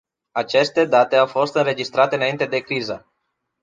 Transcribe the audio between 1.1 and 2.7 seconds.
au fost înregistrate înainte de